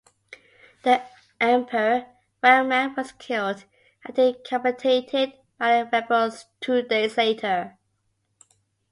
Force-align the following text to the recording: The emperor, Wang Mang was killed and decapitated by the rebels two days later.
The 0.81 1.03
emperor, 1.39 2.07
Wang 2.41 2.67
Mang 2.69 2.95
was 2.95 3.11
killed 3.11 3.65
and 4.03 4.15
decapitated 4.15 5.33
by 5.59 5.83
the 5.83 5.89
rebels 5.91 6.47
two 6.59 6.81
days 6.81 7.17
later. 7.17 7.77